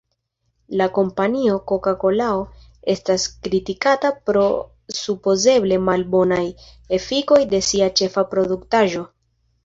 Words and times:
La 0.79 0.85
kompanio 0.93 1.55
Koka-Kolao 1.71 2.39
estas 2.93 3.25
kritikata 3.47 4.09
pro 4.29 4.45
supozeble 4.99 5.77
malbonaj 5.89 6.41
efikoj 6.99 7.39
de 7.53 7.61
sia 7.67 7.91
ĉefa 8.01 8.25
produktaĵo. 8.33 9.05